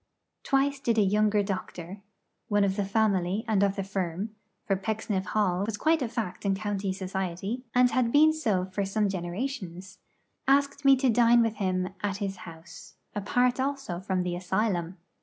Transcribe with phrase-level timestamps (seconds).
[0.41, 2.01] Twice did a younger doctor
[2.47, 4.31] one of the family and of the firm,
[4.65, 8.83] for Pecksniff Hall was quite a fact in county society, and had been so for
[8.83, 9.99] some generations
[10.47, 14.97] ask me to dine with him at his house, apart also from the asylum.